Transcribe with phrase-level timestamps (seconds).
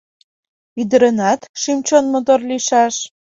[0.81, 2.95] —Ӱдырынат шӱм-чон мотор лийшаш.